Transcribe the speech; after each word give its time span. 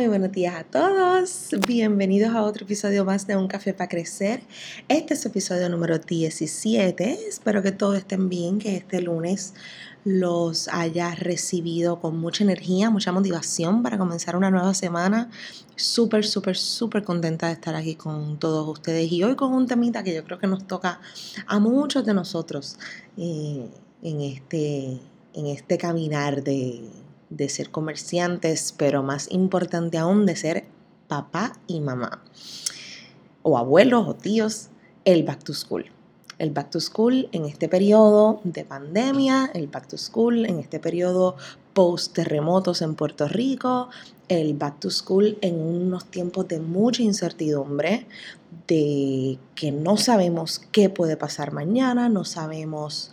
Muy 0.00 0.08
buenos 0.08 0.32
días 0.32 0.54
a 0.54 0.64
todos. 0.64 1.50
Bienvenidos 1.68 2.34
a 2.34 2.42
otro 2.42 2.64
episodio 2.64 3.04
más 3.04 3.26
de 3.26 3.36
Un 3.36 3.48
Café 3.48 3.74
para 3.74 3.90
Crecer. 3.90 4.40
Este 4.88 5.12
es 5.12 5.26
el 5.26 5.30
episodio 5.30 5.68
número 5.68 5.98
17. 5.98 7.28
Espero 7.28 7.62
que 7.62 7.70
todos 7.70 7.98
estén 7.98 8.30
bien, 8.30 8.58
que 8.58 8.76
este 8.76 9.02
lunes 9.02 9.52
los 10.06 10.68
haya 10.68 11.14
recibido 11.14 12.00
con 12.00 12.16
mucha 12.18 12.44
energía, 12.44 12.88
mucha 12.88 13.12
motivación 13.12 13.82
para 13.82 13.98
comenzar 13.98 14.36
una 14.36 14.50
nueva 14.50 14.72
semana. 14.72 15.28
Súper, 15.76 16.24
súper, 16.24 16.56
súper 16.56 17.04
contenta 17.04 17.48
de 17.48 17.52
estar 17.52 17.76
aquí 17.76 17.94
con 17.94 18.38
todos 18.38 18.66
ustedes 18.66 19.12
y 19.12 19.22
hoy 19.22 19.36
con 19.36 19.52
un 19.52 19.66
temita 19.66 20.02
que 20.02 20.14
yo 20.14 20.24
creo 20.24 20.38
que 20.38 20.46
nos 20.46 20.66
toca 20.66 20.98
a 21.46 21.58
muchos 21.58 22.06
de 22.06 22.14
nosotros 22.14 22.78
eh, 23.18 23.68
en, 24.02 24.20
este, 24.22 24.98
en 25.34 25.46
este 25.46 25.76
caminar 25.76 26.42
de 26.42 26.88
de 27.30 27.48
ser 27.48 27.70
comerciantes, 27.70 28.74
pero 28.76 29.02
más 29.02 29.30
importante 29.30 29.98
aún 29.98 30.26
de 30.26 30.36
ser 30.36 30.64
papá 31.08 31.54
y 31.66 31.80
mamá, 31.80 32.22
o 33.42 33.56
abuelos 33.56 34.06
o 34.06 34.14
tíos, 34.14 34.68
el 35.04 35.22
back 35.22 35.42
to 35.42 35.54
school. 35.54 35.86
El 36.38 36.50
back 36.52 36.70
to 36.70 36.80
school 36.80 37.28
en 37.32 37.44
este 37.44 37.68
periodo 37.68 38.40
de 38.44 38.64
pandemia, 38.64 39.50
el 39.52 39.66
back 39.66 39.88
to 39.88 39.98
school 39.98 40.46
en 40.46 40.58
este 40.58 40.80
periodo 40.80 41.36
post 41.74 42.14
terremotos 42.14 42.80
en 42.80 42.94
Puerto 42.94 43.28
Rico, 43.28 43.90
el 44.28 44.54
back 44.54 44.80
to 44.80 44.90
school 44.90 45.36
en 45.42 45.60
unos 45.60 46.06
tiempos 46.06 46.48
de 46.48 46.60
mucha 46.60 47.02
incertidumbre, 47.02 48.06
de 48.66 49.38
que 49.54 49.70
no 49.70 49.96
sabemos 49.96 50.60
qué 50.72 50.88
puede 50.88 51.16
pasar 51.16 51.52
mañana, 51.52 52.08
no 52.08 52.24
sabemos 52.24 53.12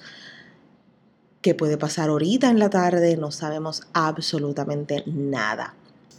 qué 1.47 1.55
puede 1.55 1.77
pasar 1.77 2.09
ahorita 2.09 2.49
en 2.49 2.59
la 2.59 2.69
tarde, 2.69 3.15
no 3.15 3.31
sabemos 3.31 3.83
absolutamente 3.93 5.03
nada. 5.05 5.75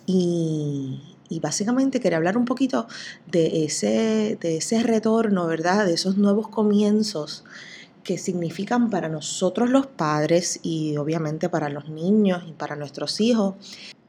Y, 0.07 1.03
básicamente 1.43 2.01
quería 2.01 2.17
hablar 2.17 2.39
un 2.39 2.47
poquito 2.47 2.87
de 3.31 3.67
ese, 3.67 4.39
de 4.41 4.57
ese 4.57 4.83
retorno, 4.83 5.47
¿verdad? 5.47 5.85
De 5.85 5.93
esos 5.93 6.17
nuevos 6.17 6.49
comienzos 6.49 7.45
que 8.05 8.17
significan 8.17 8.89
para 8.89 9.11
nosotros 9.11 9.69
los 9.69 9.87
padres 9.87 10.61
y 10.63 10.97
obviamente 10.97 11.51
para 11.51 11.69
los 11.69 11.91
niños 11.91 12.45
y 12.49 12.53
para 12.53 12.75
nuestros 12.75 13.21
hijos 13.21 13.57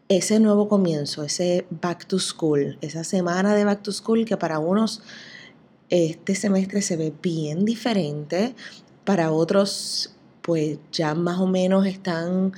ese 0.07 0.39
nuevo 0.39 0.69
comienzo, 0.69 1.25
ese 1.25 1.65
back 1.69 2.07
to 2.07 2.17
school, 2.17 2.77
esa 2.79 3.03
semana 3.03 3.55
de 3.55 3.65
back 3.65 3.83
to 3.83 3.91
school 3.91 4.23
que 4.23 4.37
para 4.37 4.59
unos 4.59 5.01
este 5.89 6.33
semestre 6.33 6.81
se 6.81 6.95
ve 6.95 7.11
bien 7.21 7.65
diferente, 7.65 8.55
para 9.03 9.31
otros 9.33 10.15
pues 10.49 10.79
ya 10.91 11.13
más 11.13 11.37
o 11.37 11.45
menos 11.45 11.85
están 11.85 12.53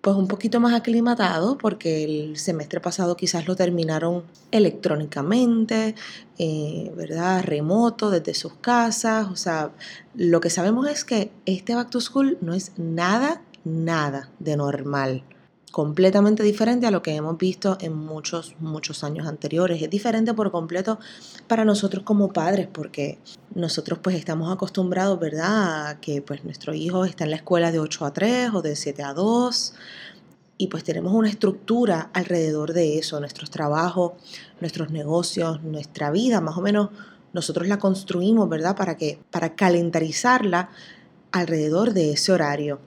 pues 0.00 0.16
un 0.16 0.28
poquito 0.28 0.60
más 0.60 0.74
aclimatados 0.74 1.56
porque 1.60 2.04
el 2.04 2.36
semestre 2.36 2.78
pasado 2.78 3.16
quizás 3.16 3.48
lo 3.48 3.56
terminaron 3.56 4.22
electrónicamente, 4.52 5.96
eh, 6.38 6.92
¿verdad? 6.94 7.42
Remoto, 7.42 8.10
desde 8.10 8.32
sus 8.32 8.52
casas. 8.54 9.26
O 9.28 9.34
sea, 9.34 9.72
lo 10.14 10.40
que 10.40 10.50
sabemos 10.50 10.88
es 10.88 11.04
que 11.04 11.32
este 11.46 11.74
Back 11.74 11.90
to 11.90 12.00
School 12.00 12.38
no 12.42 12.54
es 12.54 12.70
nada, 12.76 13.42
nada 13.64 14.30
de 14.38 14.56
normal 14.56 15.24
completamente 15.76 16.42
diferente 16.42 16.86
a 16.86 16.90
lo 16.90 17.02
que 17.02 17.14
hemos 17.14 17.36
visto 17.36 17.76
en 17.82 17.94
muchos, 17.94 18.54
muchos 18.60 19.04
años 19.04 19.26
anteriores. 19.26 19.82
Es 19.82 19.90
diferente 19.90 20.32
por 20.32 20.50
completo 20.50 20.98
para 21.48 21.66
nosotros 21.66 22.02
como 22.02 22.32
padres, 22.32 22.66
porque 22.66 23.18
nosotros 23.54 23.98
pues 24.02 24.16
estamos 24.16 24.50
acostumbrados, 24.50 25.20
¿verdad?, 25.20 25.88
a 25.88 26.00
que 26.00 26.22
pues 26.22 26.44
nuestro 26.44 26.72
hijo 26.72 27.04
está 27.04 27.24
en 27.24 27.30
la 27.30 27.36
escuela 27.36 27.72
de 27.72 27.78
8 27.78 28.06
a 28.06 28.12
3 28.14 28.54
o 28.54 28.62
de 28.62 28.74
7 28.74 29.02
a 29.02 29.12
2 29.12 29.74
y 30.56 30.68
pues 30.68 30.82
tenemos 30.82 31.12
una 31.12 31.28
estructura 31.28 32.08
alrededor 32.14 32.72
de 32.72 32.96
eso, 32.96 33.20
nuestros 33.20 33.50
trabajos, 33.50 34.12
nuestros 34.62 34.90
negocios, 34.90 35.62
nuestra 35.62 36.10
vida, 36.10 36.40
más 36.40 36.56
o 36.56 36.62
menos 36.62 36.88
nosotros 37.34 37.68
la 37.68 37.78
construimos, 37.78 38.48
¿verdad?, 38.48 38.76
para 38.76 38.96
que 38.96 39.18
para 39.30 39.54
calendarizarla 39.54 40.70
alrededor 41.32 41.92
de 41.92 42.12
ese 42.12 42.32
horario 42.32 42.80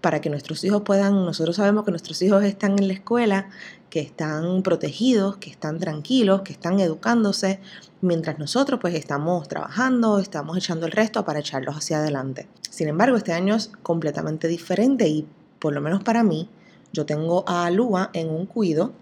para 0.00 0.20
que 0.20 0.30
nuestros 0.30 0.62
hijos 0.64 0.82
puedan, 0.82 1.24
nosotros 1.24 1.56
sabemos 1.56 1.84
que 1.84 1.90
nuestros 1.90 2.20
hijos 2.22 2.44
están 2.44 2.78
en 2.78 2.88
la 2.88 2.94
escuela, 2.94 3.48
que 3.90 4.00
están 4.00 4.62
protegidos, 4.62 5.36
que 5.38 5.50
están 5.50 5.78
tranquilos, 5.78 6.42
que 6.42 6.52
están 6.52 6.80
educándose, 6.80 7.60
mientras 8.00 8.38
nosotros 8.38 8.78
pues 8.80 8.94
estamos 8.94 9.48
trabajando, 9.48 10.18
estamos 10.18 10.56
echando 10.56 10.86
el 10.86 10.92
resto 10.92 11.24
para 11.24 11.40
echarlos 11.40 11.76
hacia 11.76 11.98
adelante. 11.98 12.46
Sin 12.68 12.88
embargo, 12.88 13.16
este 13.16 13.32
año 13.32 13.54
es 13.54 13.70
completamente 13.82 14.48
diferente 14.48 15.08
y 15.08 15.26
por 15.58 15.72
lo 15.72 15.80
menos 15.80 16.02
para 16.04 16.22
mí, 16.22 16.48
yo 16.92 17.04
tengo 17.04 17.44
a 17.46 17.70
Lua 17.70 18.10
en 18.12 18.30
un 18.30 18.46
cuido 18.46 18.92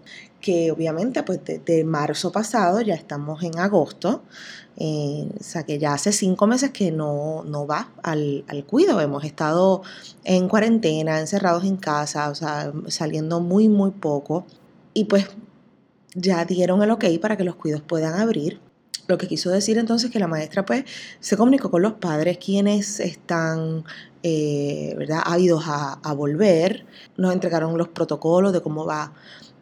que 0.45 0.69
obviamente 0.69 1.23
pues 1.23 1.39
de, 1.43 1.83
marzo 1.85 2.31
pasado 2.31 2.79
ya 2.79 2.93
estamos 2.93 3.41
en 3.41 3.57
agosto, 3.57 4.21
eh, 4.77 5.27
o 5.39 5.43
sea 5.43 5.63
que 5.63 5.79
ya 5.79 5.93
hace 5.93 6.11
cinco 6.11 6.45
meses 6.45 6.69
que 6.69 6.91
no, 6.91 7.43
no 7.43 7.65
va 7.65 7.89
al, 8.03 8.45
al, 8.47 8.63
cuido, 8.63 9.01
hemos 9.01 9.23
estado 9.23 9.81
en 10.23 10.47
cuarentena, 10.47 11.19
encerrados 11.19 11.63
en 11.63 11.77
casa, 11.77 12.29
o 12.29 12.35
sea, 12.35 12.71
saliendo 12.89 13.39
muy, 13.39 13.69
muy 13.69 13.89
poco 13.89 14.45
y 14.93 15.05
pues 15.05 15.25
ya 16.13 16.45
dieron 16.45 16.83
el 16.83 16.91
ok 16.91 17.05
para 17.19 17.37
que 17.37 17.43
los 17.43 17.55
cuidos 17.55 17.81
puedan 17.81 18.13
abrir. 18.13 18.59
Lo 19.07 19.17
que 19.17 19.27
quiso 19.27 19.49
decir 19.49 19.79
entonces 19.79 20.11
que 20.11 20.19
la 20.19 20.27
maestra 20.27 20.63
pues 20.63 20.85
se 21.19 21.37
comunicó 21.37 21.71
con 21.71 21.81
los 21.81 21.93
padres 21.93 22.37
quienes 22.37 22.99
están 22.99 23.83
eh, 24.21 24.93
¿verdad? 24.95 25.21
ávidos 25.25 25.63
a, 25.65 25.93
a, 26.03 26.13
volver, 26.13 26.85
nos 27.17 27.33
entregaron 27.33 27.79
los 27.79 27.87
protocolos 27.87 28.53
de 28.53 28.61
cómo 28.61 28.85
va, 28.85 29.11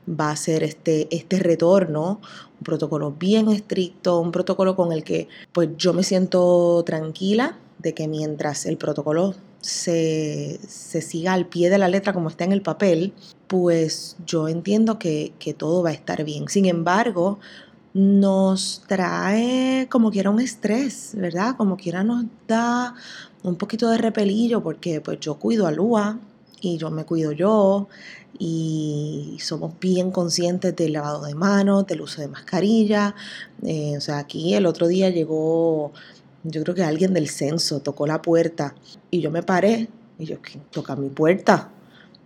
va 0.08 0.32
a 0.32 0.36
ser 0.36 0.64
este, 0.64 1.08
este 1.16 1.40
retorno, 1.40 2.20
un 2.60 2.64
protocolo 2.64 3.12
bien 3.12 3.50
estricto, 3.50 4.20
un 4.20 4.32
protocolo 4.32 4.76
con 4.76 4.92
el 4.92 5.04
que 5.04 5.28
pues 5.52 5.70
yo 5.78 5.94
me 5.94 6.04
siento 6.04 6.84
tranquila 6.86 7.58
de 7.80 7.94
que 7.94 8.08
mientras 8.08 8.66
el 8.66 8.78
protocolo 8.78 9.36
se, 9.62 10.60
se, 10.68 11.02
siga 11.02 11.34
al 11.34 11.48
pie 11.48 11.70
de 11.70 11.78
la 11.78 11.88
letra 11.88 12.14
como 12.14 12.30
está 12.30 12.44
en 12.44 12.52
el 12.52 12.62
papel, 12.62 13.14
pues 13.48 14.18
yo 14.26 14.48
entiendo 14.48 15.00
que, 15.00 15.34
que 15.40 15.54
todo 15.54 15.84
va 15.84 15.90
a 15.90 15.94
estar 15.94 16.24
bien. 16.24 16.48
Sin 16.48 16.66
embargo, 16.66 17.40
nos 17.94 18.84
trae 18.88 19.88
como 19.90 20.12
quiera 20.12 20.30
un 20.30 20.40
estrés, 20.40 21.12
¿verdad? 21.16 21.56
Como 21.58 21.78
quiera 21.78 22.04
nos 22.04 22.26
da 22.48 22.96
un 23.44 23.56
poquito 23.56 23.90
de 23.90 23.98
repelillo 23.98 24.64
porque 24.64 25.02
pues 25.02 25.20
yo 25.20 25.36
cuido 25.36 25.68
a 25.68 25.72
Lua 25.72 26.20
y 26.64 26.78
yo 26.78 26.90
me 26.90 27.04
cuido 27.04 27.34
yo 27.34 27.90
y 28.40 29.38
somos 29.42 29.74
bien 29.80 30.12
conscientes 30.12 30.74
del 30.76 30.94
lavado 30.94 31.26
de 31.26 31.36
manos, 31.36 31.86
del 31.86 32.02
uso 32.02 32.22
de 32.22 32.30
mascarilla. 32.30 33.16
Eh, 33.64 33.96
o 33.98 34.02
sea, 34.02 34.20
aquí 34.20 34.54
el 34.56 34.66
otro 34.66 34.88
día 34.88 35.10
llegó, 35.10 35.92
yo 36.44 36.64
creo 36.64 36.74
que 36.74 36.84
alguien 36.84 37.14
del 37.14 37.30
censo 37.30 37.82
tocó 37.82 38.08
la 38.08 38.22
puerta 38.22 38.76
y 39.12 39.20
yo 39.20 39.30
me 39.30 39.44
paré 39.44 39.90
y 40.18 40.26
yo, 40.26 40.38
¿quién 40.42 40.64
toca 40.72 40.96
mi 40.96 41.10
puerta? 41.10 41.70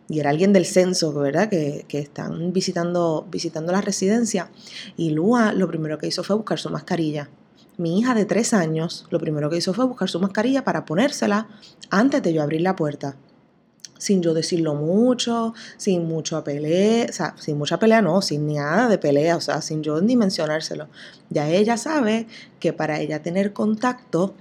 y 0.10 0.22
era 0.22 0.30
alguien 0.30 0.54
del 0.54 0.66
censo, 0.66 1.12
¿verdad? 1.12 1.50
Que, 1.50 1.84
que, 1.90 2.00
están 2.00 2.54
visitando, 2.54 3.28
visitando 3.30 3.74
la 3.74 3.82
residencia. 3.82 4.50
Y 4.96 5.10
Lua 5.10 5.52
lo 5.52 5.68
primero 5.68 5.98
que 5.98 6.08
hizo 6.08 6.24
fue 6.24 6.38
buscar 6.38 6.60
su 6.60 6.70
mascarilla. 6.70 7.30
Mi 7.76 8.00
hija 8.00 8.16
de 8.16 8.24
tres 8.24 8.54
años 8.54 9.06
lo 9.10 9.20
primero 9.20 9.50
que 9.50 9.58
hizo 9.58 9.74
fue 9.74 9.84
buscar 9.84 10.08
su 10.08 10.22
mascarilla 10.22 10.64
para 10.64 10.86
ponérsela 10.86 11.50
antes 11.90 12.24
de 12.24 12.32
yo 12.32 12.42
abrir 12.42 12.62
la 12.62 12.78
puerta. 12.78 13.18
Sin 13.98 14.22
yo 14.22 14.34
decirlo 14.34 14.76
mucho, 14.76 15.54
sin 15.78 16.08
mucho 16.08 16.44
pelea, 16.44 17.08
o 17.10 17.14
sea, 17.14 17.36
sin 17.38 17.58
mucha 17.58 17.80
pelea 17.80 18.02
no, 18.02 18.22
sin 18.22 18.54
nada 18.54 18.88
de 18.88 18.98
pelea, 18.98 19.36
o 19.36 19.42
sea, 19.42 19.62
sin 19.62 19.82
yo 19.84 20.02
ni 20.02 20.16
mencionárselo. 20.16 20.88
Ya 21.30 21.50
ella 21.50 21.78
sabe 21.78 22.28
que 22.60 22.74
para 22.74 23.00
ella 23.00 23.22
tener 23.22 23.54
contacto 23.54 24.36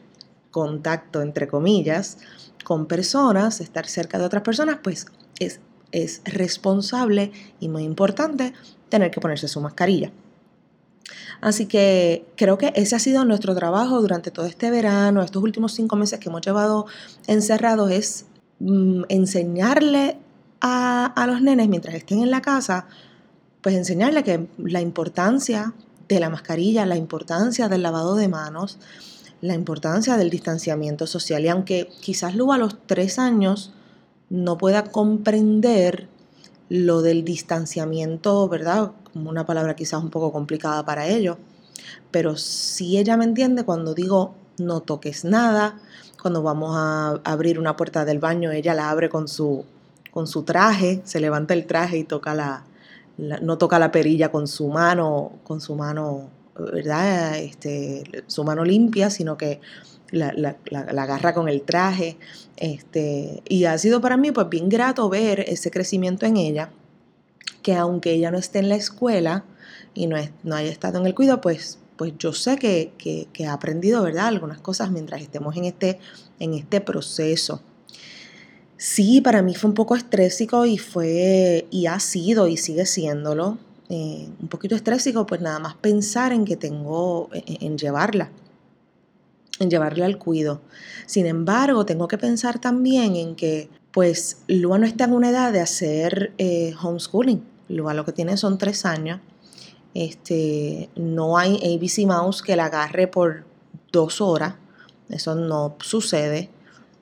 contacto, 0.56 1.20
entre 1.20 1.48
comillas, 1.48 2.16
con 2.64 2.86
personas, 2.86 3.60
estar 3.60 3.86
cerca 3.86 4.18
de 4.18 4.24
otras 4.24 4.42
personas, 4.42 4.78
pues 4.82 5.04
es, 5.38 5.60
es 5.92 6.22
responsable 6.24 7.30
y 7.60 7.68
muy 7.68 7.82
importante 7.82 8.54
tener 8.88 9.10
que 9.10 9.20
ponerse 9.20 9.48
su 9.48 9.60
mascarilla. 9.60 10.12
Así 11.42 11.66
que 11.66 12.24
creo 12.36 12.56
que 12.56 12.72
ese 12.74 12.96
ha 12.96 12.98
sido 12.98 13.26
nuestro 13.26 13.54
trabajo 13.54 14.00
durante 14.00 14.30
todo 14.30 14.46
este 14.46 14.70
verano, 14.70 15.22
estos 15.22 15.42
últimos 15.42 15.74
cinco 15.74 15.94
meses 15.94 16.18
que 16.20 16.30
hemos 16.30 16.40
llevado 16.40 16.86
encerrados, 17.26 17.90
es 17.90 18.24
mm, 18.60 19.04
enseñarle 19.08 20.18
a, 20.60 21.06
a 21.06 21.26
los 21.26 21.42
nenes 21.42 21.68
mientras 21.68 21.94
estén 21.94 22.22
en 22.22 22.30
la 22.30 22.42
casa, 22.42 22.86
pues 23.62 23.74
enseñarle 23.74 24.22
que 24.24 24.48
la 24.58 24.80
importancia 24.80 25.74
de 26.08 26.20
la 26.20 26.30
mascarilla, 26.30 26.86
la 26.86 26.96
importancia 26.96 27.68
del 27.68 27.82
lavado 27.82 28.14
de 28.14 28.28
manos, 28.28 28.78
la 29.40 29.54
importancia 29.54 30.16
del 30.16 30.30
distanciamiento 30.30 31.06
social. 31.06 31.44
Y 31.44 31.48
aunque 31.48 31.88
quizás 32.00 32.34
luego 32.34 32.52
a 32.52 32.58
los 32.58 32.86
tres 32.86 33.18
años 33.18 33.72
no 34.30 34.58
pueda 34.58 34.84
comprender 34.84 36.08
lo 36.68 37.02
del 37.02 37.24
distanciamiento, 37.24 38.48
¿verdad? 38.48 38.92
Como 39.12 39.30
una 39.30 39.46
palabra 39.46 39.76
quizás 39.76 40.02
un 40.02 40.10
poco 40.10 40.32
complicada 40.32 40.84
para 40.84 41.06
ellos. 41.06 41.36
Pero 42.10 42.36
si 42.36 42.98
ella 42.98 43.16
me 43.16 43.24
entiende 43.24 43.64
cuando 43.64 43.94
digo 43.94 44.34
no 44.58 44.80
toques 44.80 45.24
nada, 45.24 45.78
cuando 46.20 46.42
vamos 46.42 46.74
a 46.76 47.20
abrir 47.24 47.58
una 47.58 47.76
puerta 47.76 48.04
del 48.04 48.18
baño, 48.18 48.50
ella 48.52 48.74
la 48.74 48.90
abre 48.90 49.08
con 49.08 49.28
su, 49.28 49.64
con 50.10 50.26
su 50.26 50.42
traje, 50.42 51.02
se 51.04 51.20
levanta 51.20 51.54
el 51.54 51.66
traje 51.66 51.98
y 51.98 52.04
toca 52.04 52.34
la, 52.34 52.64
no 53.18 53.58
toca 53.58 53.78
la 53.78 53.90
perilla 53.90 54.30
con 54.30 54.46
su 54.46 54.68
mano, 54.68 55.32
con 55.44 55.60
su 55.60 55.74
mano, 55.74 56.30
¿verdad? 56.58 57.38
Este, 57.38 58.04
su 58.26 58.44
mano 58.44 58.64
limpia, 58.64 59.10
sino 59.10 59.36
que 59.36 59.60
la, 60.10 60.56
agarra 60.72 61.34
con 61.34 61.48
el 61.48 61.62
traje. 61.62 62.16
Este, 62.56 63.42
y 63.48 63.64
ha 63.64 63.76
sido 63.78 64.00
para 64.00 64.16
mí 64.16 64.32
pues 64.32 64.48
bien 64.48 64.68
grato 64.68 65.08
ver 65.08 65.40
ese 65.40 65.70
crecimiento 65.70 66.26
en 66.26 66.36
ella, 66.36 66.70
que 67.62 67.74
aunque 67.74 68.12
ella 68.12 68.30
no 68.30 68.38
esté 68.38 68.58
en 68.58 68.68
la 68.68 68.76
escuela 68.76 69.44
y 69.94 70.06
no, 70.06 70.16
no 70.42 70.56
haya 70.56 70.70
estado 70.70 70.98
en 70.98 71.06
el 71.06 71.14
cuidado, 71.14 71.40
pues, 71.40 71.78
pues 71.96 72.12
yo 72.18 72.32
sé 72.32 72.56
que, 72.56 72.92
que, 72.98 73.46
ha 73.46 73.52
aprendido, 73.52 74.02
¿verdad? 74.02 74.26
Algunas 74.26 74.60
cosas 74.60 74.90
mientras 74.90 75.22
estemos 75.22 75.56
en 75.56 75.64
este, 75.64 75.98
en 76.38 76.54
este 76.54 76.80
proceso. 76.80 77.60
Sí, 78.76 79.20
para 79.20 79.42
mí 79.42 79.54
fue 79.54 79.70
un 79.70 79.74
poco 79.74 79.96
estrésico 79.96 80.66
y 80.66 80.78
fue, 80.78 81.66
y 81.70 81.86
ha 81.86 81.98
sido 81.98 82.46
y 82.46 82.56
sigue 82.56 82.86
siéndolo. 82.86 83.58
Eh, 83.88 84.28
un 84.40 84.48
poquito 84.48 84.74
estrésico, 84.74 85.26
pues 85.26 85.40
nada 85.40 85.58
más 85.58 85.74
pensar 85.74 86.32
en 86.32 86.44
que 86.44 86.56
tengo, 86.56 87.30
en 87.32 87.78
llevarla 87.78 88.30
en 89.58 89.70
llevarle 89.70 90.04
al 90.04 90.18
cuido. 90.18 90.60
Sin 91.06 91.26
embargo, 91.26 91.86
tengo 91.86 92.08
que 92.08 92.18
pensar 92.18 92.58
también 92.58 93.16
en 93.16 93.36
que, 93.36 93.68
pues, 93.92 94.38
Lua 94.48 94.78
no 94.78 94.86
está 94.86 95.04
en 95.04 95.12
una 95.12 95.30
edad 95.30 95.52
de 95.52 95.60
hacer 95.60 96.32
eh, 96.38 96.74
homeschooling. 96.80 97.42
Lua 97.68 97.94
lo 97.94 98.04
que 98.04 98.12
tiene 98.12 98.36
son 98.36 98.58
tres 98.58 98.84
años. 98.84 99.20
Este, 99.96 100.90
no 100.94 101.38
hay 101.38 101.56
ABC 101.56 102.06
Mouse 102.06 102.42
que 102.42 102.54
la 102.54 102.66
agarre 102.66 103.08
por 103.08 103.44
dos 103.92 104.20
horas. 104.20 104.56
Eso 105.08 105.34
no 105.34 105.76
sucede. 105.80 106.50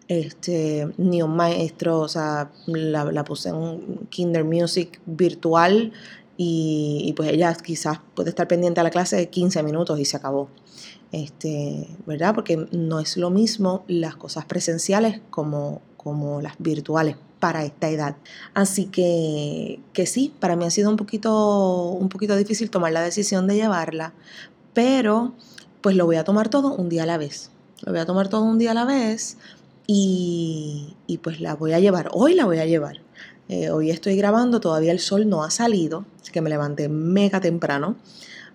Este, 0.07 0.87
ni 0.99 1.23
un 1.23 1.35
maestro, 1.35 2.01
o 2.01 2.09
sea, 2.09 2.53
la, 2.67 3.25
puse 3.25 3.49
en 3.49 3.55
un 3.57 4.07
Kinder 4.11 4.45
Music 4.45 5.01
virtual 5.07 5.93
y, 6.37 7.03
y, 7.05 7.13
pues 7.15 7.31
ella 7.31 7.55
quizás 7.55 7.99
puede 8.15 8.31
estar 8.31 8.47
pendiente 8.47 8.81
a 8.81 8.85
la 8.85 8.91
clase 8.91 9.17
de 9.17 9.29
15 9.31 9.63
minutos 9.63 9.99
y 9.99 10.05
se 10.05 10.17
acabó 10.17 10.51
este, 11.15 11.87
¿verdad? 12.07 12.35
Porque 12.35 12.67
no 12.73 12.99
es 12.99 13.17
lo 13.17 13.31
mismo 13.31 13.85
las 13.87 14.17
cosas 14.17 14.47
presenciales 14.47 15.21
como, 15.31 15.81
como 16.05 16.41
las 16.41 16.55
virtuales 16.59 17.17
para 17.41 17.65
esta 17.65 17.89
edad. 17.89 18.17
Así 18.55 18.87
que, 18.87 19.81
que 19.93 20.07
sí, 20.07 20.33
para 20.39 20.55
mí 20.55 20.65
ha 20.65 20.71
sido 20.71 20.91
un 20.91 20.97
poquito, 20.97 21.89
un 21.89 22.09
poquito 22.09 22.37
difícil 22.37 22.71
tomar 22.71 22.93
la 22.93 23.03
decisión 23.03 23.47
de 23.47 23.57
llevarla, 23.57 24.13
pero 24.73 25.35
pues 25.81 25.97
lo 25.97 26.07
voy 26.07 26.17
a 26.17 26.25
tomar 26.25 26.49
todo 26.49 26.75
un 26.75 26.89
día 26.89 27.03
a 27.03 27.07
la 27.07 27.19
vez. 27.19 27.51
Lo 27.83 27.93
voy 27.93 28.01
a 28.01 28.07
tomar 28.07 28.29
todo 28.29 28.43
un 28.43 28.59
día 28.59 28.71
a 28.71 28.75
la 28.75 28.85
vez 28.85 29.37
y, 29.87 30.95
y 31.07 31.19
pues 31.19 31.41
la 31.41 31.55
voy 31.55 31.73
a 31.73 31.81
llevar. 31.81 32.11
Hoy 32.13 32.35
la 32.35 32.45
voy 32.45 32.59
a 32.59 32.67
llevar. 32.67 33.01
Eh, 33.49 33.71
hoy 33.71 33.91
estoy 33.91 34.17
grabando, 34.17 34.61
todavía 34.61 34.93
el 34.93 35.01
sol 35.01 35.29
no 35.29 35.45
ha 35.45 35.51
salido, 35.51 36.07
así 36.23 36.33
que 36.33 36.41
me 36.41 36.49
levanté 36.49 36.89
mega 36.89 37.41
temprano 37.41 37.97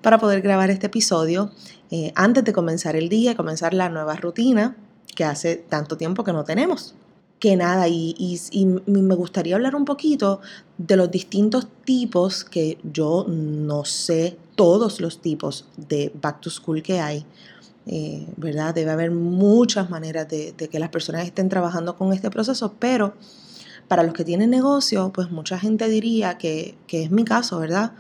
para 0.02 0.18
poder 0.18 0.42
grabar 0.42 0.72
este 0.72 0.88
episodio 0.88 1.52
eh, 1.92 2.12
antes 2.16 2.44
de 2.44 2.54
comenzar 2.54 2.96
el 2.96 3.10
día, 3.10 3.36
comenzar 3.36 3.74
la 3.74 3.90
nueva 3.90 4.16
rutina 4.16 4.76
que 5.16 5.26
hace 5.26 5.58
tanto 5.58 5.98
tiempo 5.98 6.24
que 6.24 6.34
no 6.34 6.44
tenemos. 6.44 6.96
Que 7.40 7.56
nada, 7.56 7.88
y, 7.88 8.16
y, 8.18 8.66
me 8.66 9.16
gustaría 9.16 9.56
hablar 9.56 9.76
un 9.76 9.86
poquito 9.86 10.42
de 10.78 10.98
los 10.98 11.10
distintos 11.10 11.68
tipos 11.86 12.44
que 12.44 12.78
yo 12.84 13.26
no 13.30 13.86
sé, 13.86 14.38
todos 14.56 15.00
los 15.00 15.22
tipos 15.22 15.66
de 15.78 16.12
back 16.22 16.42
to 16.42 16.50
school 16.50 16.84
que 16.84 17.00
hay. 17.00 17.26
Eh, 17.86 18.28
¿Verdad? 18.36 18.76
Debe 18.76 18.92
haber 18.92 19.12
muchas 19.12 19.90
maneras 19.90 20.28
de, 20.28 20.54
que 20.54 20.80
las 20.80 20.90
personas 20.90 21.26
estén 21.26 21.48
trabajando 21.48 21.96
con 21.96 22.12
este 22.14 22.30
proceso, 22.30 22.74
pero 22.78 23.14
para 23.88 24.04
los 24.04 24.14
que 24.14 24.26
tienen 24.26 24.50
negocio, 24.50 25.12
pues 25.14 25.32
mucha 25.32 25.58
gente 25.58 25.88
diría 25.88 26.38
que, 26.38 26.76
que 26.88 27.04
es 27.04 27.12
mi 27.12 27.24
caso, 27.24 27.58
¿verdad? 27.60 27.94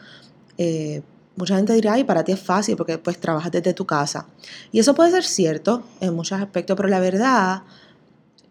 Eh, 0.57 1.01
Mucha 1.39 1.55
gente 1.55 1.71
dirá, 1.71 1.93
ay, 1.93 2.03
para 2.03 2.25
ti 2.25 2.33
es 2.33 2.39
fácil 2.41 2.75
porque 2.75 2.97
pues 2.97 3.17
trabajas 3.17 3.49
desde 3.49 3.73
tu 3.73 3.85
casa. 3.85 4.25
Y 4.73 4.79
eso 4.79 4.93
puede 4.93 5.11
ser 5.11 5.23
cierto 5.23 5.83
en 6.01 6.13
muchos 6.13 6.41
aspectos, 6.41 6.75
pero 6.75 6.89
la 6.89 6.99
verdad, 6.99 7.63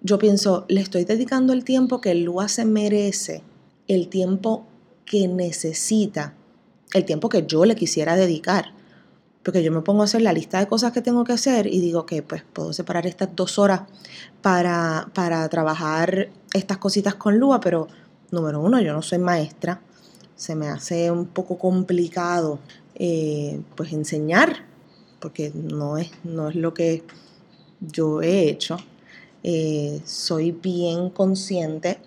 yo 0.00 0.18
pienso, 0.18 0.64
le 0.68 0.80
estoy 0.80 1.04
dedicando 1.04 1.52
el 1.52 1.64
tiempo 1.64 2.00
que 2.00 2.14
Lua 2.14 2.48
se 2.48 2.64
merece, 2.64 3.42
el 3.86 4.08
tiempo 4.08 4.66
que 5.04 5.28
necesita, 5.28 6.34
el 6.94 7.04
tiempo 7.04 7.28
que 7.28 7.46
yo 7.46 7.64
le 7.64 7.76
quisiera 7.76 8.16
dedicar. 8.16 8.74
Porque 9.42 9.62
yo 9.62 9.72
me 9.72 9.80
pongo 9.80 10.02
a 10.02 10.04
hacer 10.04 10.20
la 10.20 10.32
lista 10.32 10.58
de 10.58 10.66
cosas 10.66 10.92
que 10.92 11.00
tengo 11.00 11.24
que 11.24 11.32
hacer 11.32 11.66
y 11.66 11.80
digo 11.80 12.04
que 12.04 12.22
pues 12.22 12.42
puedo 12.52 12.72
separar 12.72 13.06
estas 13.06 13.34
dos 13.34 13.58
horas 13.58 13.82
para, 14.42 15.08
para 15.14 15.48
trabajar 15.48 16.28
estas 16.52 16.78
cositas 16.78 17.14
con 17.14 17.38
Lua, 17.38 17.60
pero 17.60 17.88
número 18.30 18.60
uno, 18.60 18.80
yo 18.80 18.92
no 18.92 19.00
soy 19.00 19.18
maestra 19.18 19.80
se 20.38 20.54
me 20.54 20.68
hace 20.68 21.10
un 21.10 21.26
poco 21.26 21.58
complicado 21.58 22.60
eh, 22.94 23.60
pues 23.74 23.92
enseñar, 23.92 24.64
porque 25.20 25.50
no 25.52 25.98
es, 25.98 26.10
no 26.22 26.48
es 26.48 26.54
lo 26.54 26.72
que 26.72 27.02
yo 27.80 28.22
he 28.22 28.48
hecho. 28.48 28.76
Eh, 29.42 30.00
soy 30.04 30.52
bien 30.52 31.10
consciente, 31.10 31.98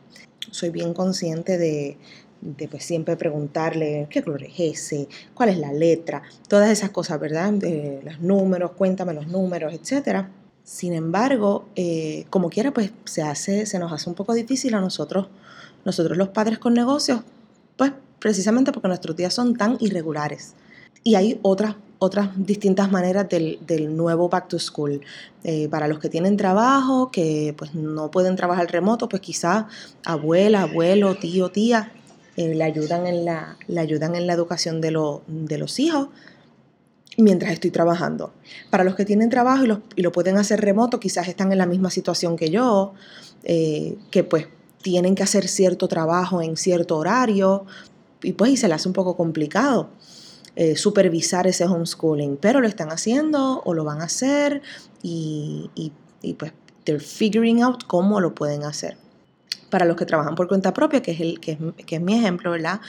soy 0.52 0.70
bien 0.70 0.94
consciente 0.94 1.58
de, 1.58 1.98
pues, 2.70 2.84
siempre 2.84 3.16
preguntarle 3.16 4.08
qué 4.10 4.22
color 4.22 4.44
es 4.44 4.60
ese, 4.60 5.08
cuál 5.34 5.50
es 5.50 5.58
la 5.58 5.72
letra, 5.72 6.24
todas 6.48 6.70
esas 6.70 6.90
cosas, 6.90 7.20
¿verdad? 7.20 7.54
los 8.04 8.20
números, 8.20 8.72
cuéntame 8.72 9.14
los 9.14 9.28
números, 9.28 9.74
etc. 9.74 10.26
Sin 10.64 10.94
embargo, 10.94 11.66
eh, 11.76 12.26
como 12.30 12.50
quiera, 12.50 12.72
pues 12.72 12.92
se 13.06 13.22
hace, 13.22 13.66
se 13.66 13.80
nos 13.80 13.92
hace 13.92 14.10
un 14.10 14.16
poco 14.16 14.34
difícil 14.34 14.74
a 14.76 14.82
nosotros, 14.82 15.28
nosotros 15.86 16.18
los 16.18 16.30
padres 16.30 16.60
con 16.60 16.74
negocios, 16.74 17.22
pues 17.78 17.94
precisamente 18.20 18.72
porque 18.72 18.88
nuestros 18.88 19.16
días 19.16 19.34
son 19.34 19.56
tan 19.56 19.78
irregulares. 19.80 20.54
Y 21.04 21.16
hay 21.16 21.40
otras, 21.42 21.76
otras 22.00 22.30
distintas 22.36 22.92
maneras 22.92 23.28
del, 23.30 23.96
nuevo 23.96 24.30
Back 24.30 24.48
to 24.48 24.60
School. 24.60 25.02
Eh, 25.44 25.68
para 25.70 25.88
los 25.88 26.00
que 26.00 26.10
tienen 26.10 26.38
trabajo, 26.38 27.12
que 27.12 27.54
pues 27.58 27.74
no 27.74 28.12
pueden 28.12 28.36
trabajar 28.36 28.72
remoto, 28.72 29.10
pues 29.10 29.22
quizá 29.22 29.68
abuela, 30.06 30.64
abuelo, 30.64 31.16
tío, 31.16 31.50
tía, 31.50 31.92
eh, 32.38 32.54
le, 32.54 32.64
ayudan 32.64 33.08
en 33.08 33.26
la, 33.26 33.58
le 33.68 33.80
ayudan 33.80 34.16
en 34.16 34.28
la 34.28 34.34
educación 34.34 34.80
de, 34.82 34.96
de 35.28 35.58
los 35.58 35.80
hijos 35.80 36.10
mientras 37.18 37.52
estoy 37.52 37.72
trabajando. 37.72 38.34
Para 38.70 38.84
los 38.84 38.96
que 38.96 39.06
tienen 39.06 39.30
trabajo 39.30 39.64
y 39.96 40.02
lo, 40.02 40.12
pueden 40.12 40.38
hacer 40.38 40.62
remoto, 40.62 41.00
quizás 41.00 41.28
están 41.28 41.52
en 41.52 41.58
la 41.58 41.66
misma 41.66 41.90
situación 41.90 42.36
que 42.36 42.50
yo, 42.50 42.94
eh, 43.44 43.98
que 44.12 44.24
pues 44.24 44.48
tienen 44.82 45.16
que 45.16 45.24
hacer 45.24 45.48
cierto 45.48 45.88
trabajo 45.88 46.42
en 46.42 46.58
cierto 46.58 46.98
horario 46.98 47.66
y 48.24 48.34
pues 48.34 48.52
y 48.52 48.58
se 48.58 48.68
le 48.68 48.74
hace 48.74 48.88
un 48.88 48.94
poco 48.94 49.16
complicado 49.16 49.90
eh, 50.56 50.76
supervisar 50.76 51.48
ese 51.48 51.66
homeschooling, 51.66 52.38
pero 52.38 52.60
lo 52.60 52.68
están 52.68 52.92
haciendo 52.92 53.62
o 53.64 53.74
lo 53.74 53.86
van 53.86 54.02
a 54.02 54.06
hacer 54.06 54.62
y, 55.02 55.72
y, 55.76 56.34
pues 56.34 56.52
they're 56.84 57.00
figuring 57.04 57.62
out 57.62 57.86
cómo 57.86 58.20
lo 58.20 58.36
pueden 58.36 58.64
hacer. 58.64 58.98
Para 59.70 59.86
los 59.86 59.96
que 59.96 60.06
trabajan 60.06 60.36
por 60.36 60.50
cuenta 60.50 60.74
propia, 60.74 61.02
que 61.02 61.12
es, 61.12 61.22
el, 61.22 61.40
que 61.40 61.54
es, 61.54 61.86
que 61.86 61.96
es 61.96 62.02
mi 62.02 62.16
ejemplo, 62.16 62.52
¿verdad? 62.52 62.82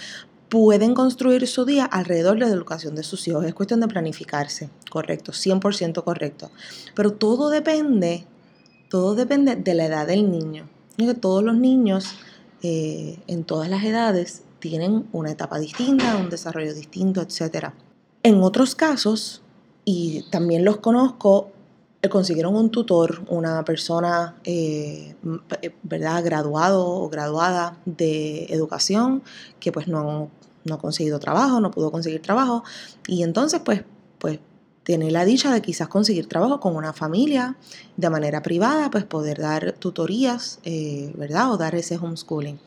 Pueden 0.48 0.92
construir 0.94 1.46
su 1.46 1.64
día 1.64 1.84
alrededor 1.84 2.34
de 2.34 2.46
la 2.46 2.52
educación 2.52 2.96
de 2.96 3.04
sus 3.04 3.26
hijos. 3.28 3.44
Es 3.44 3.54
cuestión 3.54 3.80
de 3.80 3.86
planificarse, 3.86 4.68
correcto, 4.90 5.30
100% 5.32 6.02
correcto. 6.02 6.50
Pero 6.96 7.12
todo 7.12 7.48
depende, 7.48 8.26
todo 8.88 9.14
depende 9.14 9.54
de 9.54 9.74
la 9.74 9.86
edad 9.86 10.06
del 10.06 10.30
niño. 10.30 10.68
Todos 11.20 11.42
los 11.42 11.56
niños 11.56 12.16
eh, 12.62 13.18
en 13.28 13.44
todas 13.44 13.68
las 13.68 13.84
edades 13.84 14.42
tienen 14.62 15.08
una 15.12 15.32
etapa 15.32 15.58
distinta, 15.58 16.16
un 16.16 16.30
desarrollo 16.30 16.72
distinto, 16.72 17.20
etc. 17.20 17.70
En 18.22 18.40
otros 18.44 18.76
casos, 18.76 19.42
y 19.84 20.22
también 20.30 20.64
los 20.64 20.76
conozco, 20.76 21.50
consiguieron 22.08 22.54
un 22.54 22.70
tutor, 22.70 23.24
una 23.28 23.64
persona, 23.64 24.36
eh, 24.44 25.16
eh, 25.62 25.74
¿verdad?, 25.82 26.24
graduado 26.24 26.86
o 26.86 27.08
graduada 27.08 27.76
de 27.86 28.44
educación 28.50 29.24
que 29.58 29.72
pues 29.72 29.88
no, 29.88 30.30
no 30.64 30.74
ha 30.74 30.78
conseguido 30.78 31.18
trabajo, 31.18 31.60
no 31.60 31.72
pudo 31.72 31.90
conseguir 31.90 32.22
trabajo 32.22 32.62
y 33.08 33.24
entonces 33.24 33.60
pues 33.64 33.82
tiene 34.84 35.10
la 35.10 35.24
dicha 35.24 35.52
de 35.52 35.62
quizás 35.62 35.88
conseguir 35.88 36.26
trabajo 36.26 36.58
con 36.58 36.74
una 36.74 36.92
familia 36.92 37.56
de 37.96 38.10
manera 38.10 38.42
privada, 38.42 38.90
pues 38.90 39.04
poder 39.04 39.38
dar 39.38 39.72
tutorías, 39.72 40.58
eh, 40.64 41.12
¿verdad? 41.16 41.52
O 41.52 41.56
dar 41.56 41.74
ese 41.74 41.96
homeschooling. 41.96 42.58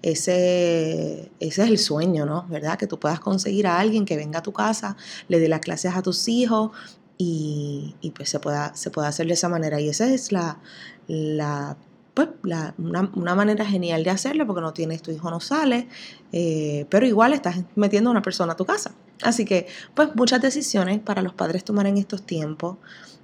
Ese, 0.00 1.30
ese 1.40 1.62
es 1.62 1.68
el 1.68 1.78
sueño, 1.78 2.24
¿no? 2.24 2.46
¿Verdad? 2.48 2.78
Que 2.78 2.86
tú 2.86 2.98
puedas 2.98 3.20
conseguir 3.20 3.66
a 3.66 3.78
alguien 3.78 4.04
que 4.04 4.16
venga 4.16 4.38
a 4.38 4.42
tu 4.42 4.52
casa, 4.52 4.96
le 5.28 5.40
dé 5.40 5.48
las 5.48 5.60
clases 5.60 5.94
a 5.94 6.02
tus 6.02 6.28
hijos 6.28 6.70
y, 7.18 7.94
pues 8.14 8.30
se 8.30 8.38
pueda, 8.40 8.74
se 8.74 8.90
pueda 8.90 9.08
hacer 9.08 9.26
de 9.26 9.34
esa 9.34 9.48
manera. 9.48 9.80
Y 9.80 9.88
esa 9.88 10.06
es 10.06 10.32
la, 10.32 10.60
la 11.08 11.76
pues, 12.18 12.30
una, 12.78 13.34
manera 13.36 13.64
genial 13.64 14.02
de 14.02 14.10
hacerlo 14.10 14.44
porque 14.44 14.60
no 14.60 14.72
tienes, 14.72 15.02
tu 15.02 15.12
hijo 15.12 15.30
no 15.30 15.38
sale, 15.38 15.86
eh, 16.32 16.84
pero 16.90 17.06
igual 17.06 17.32
estás 17.32 17.60
metiendo 17.76 18.10
a 18.10 18.12
una 18.12 18.22
persona 18.22 18.54
a 18.54 18.56
tu 18.56 18.64
casa. 18.64 18.92
Así 19.22 19.44
que, 19.44 19.68
pues 19.94 20.16
muchas 20.16 20.42
decisiones 20.42 20.98
para 20.98 21.22
los 21.22 21.32
padres 21.32 21.62
tomar 21.62 21.86
en 21.86 21.96
estos 21.96 22.24
tiempos, 22.24 22.78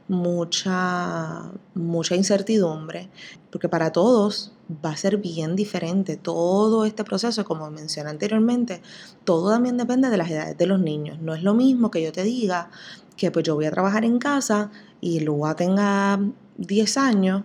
mucha, 0.07 1.51
mucha 1.75 2.15
incertidumbre, 2.15 3.11
porque 3.51 3.69
para 3.69 3.91
todos 3.91 4.53
va 4.85 4.91
a 4.91 4.97
ser 4.97 5.17
bien 5.17 5.57
diferente 5.57 6.17
todo 6.17 6.85
este 6.85 7.03
proceso, 7.03 7.45
como 7.45 7.69
mencioné 7.73 8.11
anteriormente, 8.11 8.81
todo 9.25 9.51
también 9.51 9.77
depende 9.77 10.09
de 10.09 10.19
las 10.19 10.31
edades 10.31 10.57
de 10.57 10.67
los 10.67 10.79
niños. 10.79 11.19
No 11.21 11.35
es 11.35 11.43
lo 11.43 11.55
mismo 11.55 11.91
que 11.91 12.01
yo 12.01 12.13
te 12.13 12.23
diga 12.23 12.71
que 13.17 13.33
pues 13.33 13.45
yo 13.45 13.57
voy 13.57 13.65
a 13.65 13.73
trabajar 13.73 14.05
en 14.05 14.21
casa 14.21 14.71
y 15.01 15.19
Lua 15.19 15.57
tenga 15.57 16.21
10 16.59 16.97
años 16.97 17.43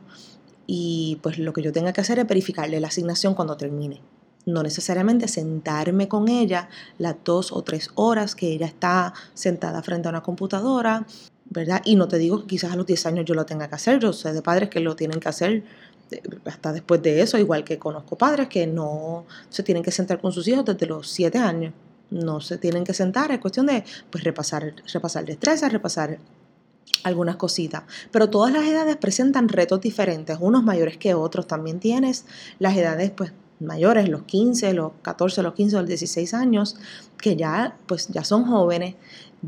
y 0.71 1.17
pues 1.23 1.39
lo 1.39 1.51
que 1.51 1.63
yo 1.63 1.71
tenga 1.71 1.93
que 1.93 2.01
hacer 2.01 2.19
es 2.19 2.27
verificarle 2.27 2.79
la 2.79 2.89
asignación 2.89 3.33
cuando 3.33 3.57
termine. 3.57 4.03
No 4.45 4.61
necesariamente 4.61 5.27
sentarme 5.27 6.07
con 6.07 6.27
ella 6.27 6.69
las 6.99 7.15
dos 7.23 7.51
o 7.51 7.63
tres 7.63 7.89
horas 7.95 8.35
que 8.35 8.51
ella 8.51 8.67
está 8.67 9.15
sentada 9.33 9.81
frente 9.81 10.07
a 10.07 10.11
una 10.11 10.21
computadora, 10.21 11.07
¿verdad? 11.45 11.81
Y 11.85 11.95
no 11.95 12.07
te 12.07 12.19
digo 12.19 12.41
que 12.41 12.45
quizás 12.45 12.71
a 12.71 12.75
los 12.75 12.85
10 12.85 13.07
años 13.07 13.25
yo 13.25 13.33
lo 13.33 13.47
tenga 13.47 13.67
que 13.67 13.73
hacer, 13.73 13.99
yo 13.99 14.13
sé 14.13 14.31
de 14.31 14.43
padres 14.43 14.69
que 14.69 14.79
lo 14.79 14.95
tienen 14.95 15.19
que 15.19 15.29
hacer 15.29 15.63
eh, 16.11 16.21
hasta 16.45 16.71
después 16.71 17.01
de 17.01 17.19
eso, 17.19 17.39
igual 17.39 17.63
que 17.63 17.79
conozco 17.79 18.15
padres 18.15 18.47
que 18.47 18.67
no 18.67 19.25
se 19.49 19.63
tienen 19.63 19.81
que 19.81 19.89
sentar 19.89 20.21
con 20.21 20.31
sus 20.31 20.47
hijos 20.47 20.65
desde 20.65 20.85
los 20.85 21.09
7 21.09 21.39
años, 21.39 21.73
no 22.11 22.41
se 22.41 22.59
tienen 22.59 22.83
que 22.83 22.93
sentar, 22.93 23.31
es 23.31 23.39
cuestión 23.39 23.65
de 23.65 23.83
pues 24.11 24.23
repasar, 24.23 24.75
repasar 24.93 25.25
destrezas, 25.25 25.71
repasar 25.71 26.19
algunas 27.03 27.37
cositas. 27.37 27.83
Pero 28.11 28.29
todas 28.29 28.51
las 28.51 28.65
edades 28.65 28.97
presentan 28.97 29.49
retos 29.49 29.81
diferentes, 29.81 30.37
unos 30.39 30.63
mayores 30.63 30.97
que 30.97 31.13
otros. 31.13 31.47
También 31.47 31.79
tienes 31.79 32.25
las 32.59 32.75
edades 32.75 33.11
pues 33.11 33.31
mayores, 33.59 34.07
los 34.09 34.23
15, 34.23 34.73
los 34.73 34.91
14, 35.01 35.43
los 35.43 35.53
15, 35.53 35.75
los 35.77 35.87
16 35.87 36.33
años, 36.33 36.77
que 37.17 37.35
ya, 37.35 37.77
pues, 37.87 38.07
ya 38.07 38.23
son 38.23 38.45
jóvenes, 38.45 38.95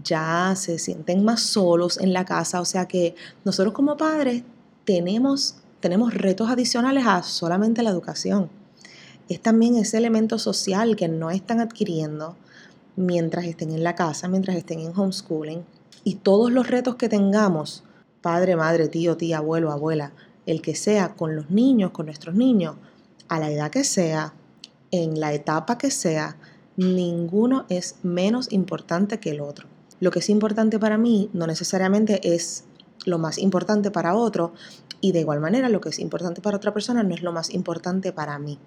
ya 0.03 0.53
se 0.55 0.79
sienten 0.79 1.23
más 1.23 1.41
solos 1.41 1.97
en 1.99 2.13
la 2.13 2.25
casa. 2.25 2.61
O 2.61 2.65
sea 2.65 2.87
que 2.87 3.15
nosotros 3.45 3.73
como 3.73 3.97
padres 3.97 4.43
tenemos, 4.85 5.55
tenemos 5.79 6.13
retos 6.13 6.49
adicionales 6.49 7.05
a 7.07 7.23
solamente 7.23 7.83
la 7.83 7.89
educación. 7.89 8.49
Es 9.29 9.41
también 9.41 9.75
ese 9.75 9.97
elemento 9.97 10.37
social 10.37 10.95
que 10.95 11.07
no 11.07 11.31
están 11.31 11.61
adquiriendo 11.61 12.35
mientras 12.97 13.45
estén 13.45 13.71
en 13.71 13.83
la 13.83 13.95
casa, 13.95 14.27
mientras 14.27 14.57
estén 14.57 14.79
en 14.79 14.91
homeschooling. 14.93 15.63
Y 16.03 16.15
todos 16.15 16.51
los 16.51 16.67
retos 16.67 16.95
que 16.95 17.09
tengamos, 17.09 17.83
padre, 18.21 18.55
madre, 18.55 18.87
tío, 18.87 19.17
tía, 19.17 19.37
abuelo, 19.37 19.71
abuela, 19.71 20.13
el 20.45 20.61
que 20.61 20.75
sea 20.75 21.15
con 21.15 21.35
los 21.35 21.49
niños, 21.49 21.91
con 21.91 22.07
nuestros 22.07 22.35
niños, 22.35 22.75
a 23.27 23.39
la 23.39 23.51
edad 23.51 23.71
que 23.71 23.83
sea, 23.83 24.33
en 24.91 25.19
la 25.19 25.33
etapa 25.33 25.77
que 25.77 25.91
sea, 25.91 26.37
ninguno 26.75 27.65
es 27.69 27.95
menos 28.03 28.51
importante 28.51 29.19
que 29.19 29.31
el 29.31 29.41
otro. 29.41 29.67
Lo 29.99 30.11
que 30.11 30.19
es 30.19 30.29
importante 30.29 30.79
para 30.79 30.97
mí 30.97 31.29
no 31.33 31.47
necesariamente 31.47 32.33
es 32.33 32.65
lo 33.05 33.19
más 33.19 33.37
importante 33.37 33.91
para 33.91 34.15
otro 34.15 34.53
y 34.99 35.11
de 35.11 35.21
igual 35.21 35.39
manera 35.39 35.69
lo 35.69 35.81
que 35.81 35.89
es 35.89 35.99
importante 35.99 36.41
para 36.41 36.57
otra 36.57 36.73
persona 36.73 37.03
no 37.03 37.15
es 37.15 37.21
lo 37.21 37.31
más 37.31 37.51
importante 37.51 38.11
para 38.11 38.37
mí. 38.39 38.59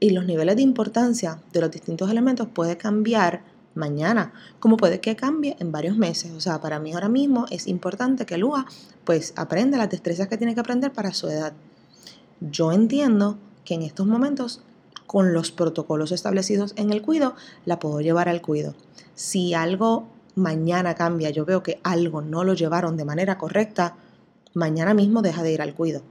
Y 0.00 0.10
los 0.10 0.26
niveles 0.26 0.56
de 0.56 0.62
importancia 0.62 1.40
de 1.52 1.60
los 1.60 1.70
distintos 1.70 2.10
elementos 2.10 2.48
puede 2.48 2.76
cambiar 2.76 3.42
mañana, 3.78 4.32
como 4.60 4.76
puede 4.76 5.00
que 5.00 5.16
cambie 5.16 5.56
en 5.58 5.72
varios 5.72 5.96
meses. 5.96 6.32
O 6.32 6.40
sea, 6.40 6.60
para 6.60 6.78
mí 6.78 6.92
ahora 6.92 7.08
mismo 7.08 7.46
es 7.50 7.66
importante 7.66 8.26
que 8.26 8.36
Lua 8.36 8.66
pues 9.04 9.32
aprenda 9.36 9.78
las 9.78 9.88
destrezas 9.88 10.28
que 10.28 10.36
tiene 10.36 10.54
que 10.54 10.60
aprender 10.60 10.92
para 10.92 11.14
su 11.14 11.28
edad. 11.28 11.54
Yo 12.40 12.72
entiendo 12.72 13.38
que 13.64 13.74
en 13.74 13.82
estos 13.82 14.06
momentos, 14.06 14.60
con 15.06 15.32
los 15.32 15.50
protocolos 15.50 16.12
establecidos 16.12 16.74
en 16.76 16.92
el 16.92 17.00
cuido, 17.02 17.34
la 17.64 17.78
puedo 17.78 18.00
llevar 18.00 18.28
al 18.28 18.42
cuido. 18.42 18.74
Si 19.14 19.54
algo 19.54 20.06
mañana 20.34 20.94
cambia, 20.94 21.30
yo 21.30 21.44
veo 21.44 21.62
que 21.62 21.80
algo 21.82 22.22
no 22.22 22.44
lo 22.44 22.54
llevaron 22.54 22.96
de 22.96 23.04
manera 23.04 23.38
correcta, 23.38 23.96
mañana 24.54 24.94
mismo 24.94 25.22
deja 25.22 25.42
de 25.42 25.52
ir 25.52 25.62
al 25.62 25.74
cuido. 25.74 26.02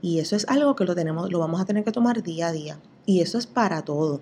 Y 0.00 0.18
eso 0.18 0.34
es 0.34 0.48
algo 0.48 0.74
que 0.74 0.84
lo 0.84 0.94
tenemos, 0.94 1.30
lo 1.30 1.38
vamos 1.38 1.60
a 1.60 1.64
tener 1.64 1.84
que 1.84 1.92
tomar 1.92 2.22
día 2.22 2.48
a 2.48 2.52
día. 2.52 2.78
Y 3.06 3.20
eso 3.20 3.38
es 3.38 3.46
para 3.46 3.82
todo. 3.82 4.20